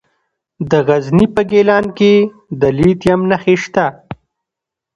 د 0.69 0.71
غزني 0.87 1.25
په 1.35 1.41
ګیلان 1.51 1.85
کې 1.97 2.13
د 2.59 2.61
لیتیم 2.77 3.21
نښې 3.29 3.55
شته. 3.63 3.85